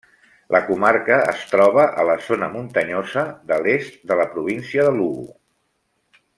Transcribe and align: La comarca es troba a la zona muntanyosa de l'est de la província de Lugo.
La 0.53 0.61
comarca 0.69 1.17
es 1.33 1.43
troba 1.51 1.83
a 2.03 2.07
la 2.11 2.15
zona 2.29 2.49
muntanyosa 2.55 3.27
de 3.53 3.61
l'est 3.67 4.03
de 4.13 4.21
la 4.23 4.29
província 4.35 4.89
de 4.91 4.99
Lugo. 5.01 5.31